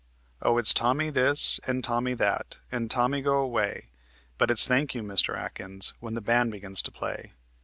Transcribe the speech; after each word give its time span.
"Oh, 0.41 0.57
it's 0.57 0.73
'Tommy 0.73 1.11
this' 1.11 1.59
and 1.67 1.83
'Tommy 1.83 2.15
that' 2.15 2.57
an' 2.71 2.87
'Tommy, 2.89 3.21
go 3.21 3.35
away'; 3.37 3.91
But 4.39 4.49
it's 4.49 4.65
'Thank 4.65 4.95
you, 4.95 5.03
Mr. 5.03 5.37
Atkins,' 5.37 5.93
when 5.99 6.15
the 6.15 6.21
band 6.21 6.49
begins 6.53 6.81
to 6.81 6.91
play." 6.91 7.33